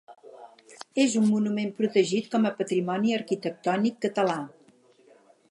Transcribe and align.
És 1.03 1.17
un 1.19 1.27
monument 1.33 1.69
protegit 1.81 2.31
com 2.33 2.49
a 2.49 2.53
Patrimoni 2.63 3.15
Arquitectònic 3.19 4.01
Català. 4.09 4.41